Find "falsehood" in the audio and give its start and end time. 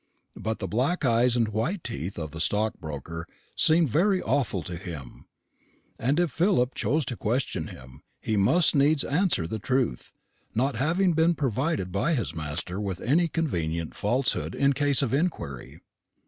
13.93-14.55